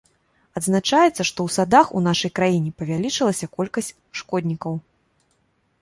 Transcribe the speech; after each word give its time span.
Адзначаецца, 0.59 1.09
што 1.15 1.25
ў 1.25 1.49
садах 1.57 1.91
у 1.99 2.03
нашай 2.09 2.33
краіне 2.39 2.71
павялічылася 2.83 3.45
колькасць 3.59 3.95
шкоднікаў. 4.23 4.73